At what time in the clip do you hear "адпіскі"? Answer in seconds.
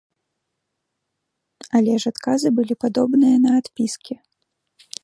3.63-4.13